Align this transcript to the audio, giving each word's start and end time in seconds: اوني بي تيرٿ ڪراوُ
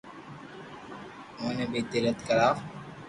اوني 1.39 1.65
بي 1.71 1.79
تيرٿ 1.91 2.17
ڪراوُ 2.27 2.53